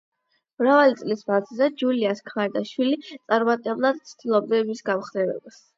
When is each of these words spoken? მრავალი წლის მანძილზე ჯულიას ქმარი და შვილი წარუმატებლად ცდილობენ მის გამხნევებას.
მრავალი 0.61 0.95
წლის 1.01 1.21
მანძილზე 1.27 1.67
ჯულიას 1.83 2.25
ქმარი 2.31 2.57
და 2.57 2.65
შვილი 2.73 2.99
წარუმატებლად 3.13 4.05
ცდილობენ 4.15 4.71
მის 4.73 4.89
გამხნევებას. 4.93 5.67